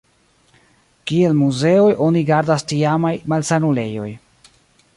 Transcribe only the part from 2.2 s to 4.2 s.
gardas tiamaj malsanulejoj.